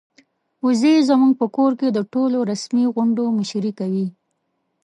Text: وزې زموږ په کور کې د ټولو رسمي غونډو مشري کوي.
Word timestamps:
وزې 0.65 0.95
زموږ 1.09 1.33
په 1.41 1.45
کور 1.55 1.71
کې 1.79 1.87
د 1.91 1.99
ټولو 2.13 2.37
رسمي 2.51 2.85
غونډو 2.95 3.23
مشري 3.39 3.71
کوي. 3.79 4.07